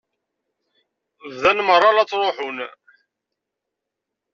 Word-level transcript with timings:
Bdan 1.33 1.59
merra 1.65 1.89
la 1.95 2.03
ttruḥen. 2.05 2.57